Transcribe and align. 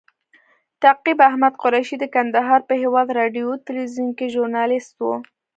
نقیب 0.83 1.19
احمد 1.29 1.53
قریشي 1.63 1.95
د 1.99 2.05
کندهار 2.15 2.59
په 2.69 2.73
هیواد 2.83 3.07
راډیو 3.19 3.47
تلویزیون 3.65 4.09
کې 4.17 4.31
ژورنالیست 4.33 4.93
و. 4.99 5.09